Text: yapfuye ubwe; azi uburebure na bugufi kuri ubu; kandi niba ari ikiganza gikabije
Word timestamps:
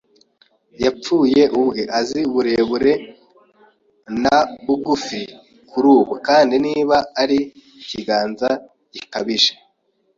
yapfuye 0.83 1.41
ubwe; 1.59 1.81
azi 1.99 2.19
uburebure 2.29 2.93
na 4.23 4.37
bugufi 4.65 5.21
kuri 5.69 5.87
ubu; 5.97 6.13
kandi 6.27 6.55
niba 6.65 6.97
ari 7.21 7.39
ikiganza 7.81 8.49
gikabije 8.93 9.53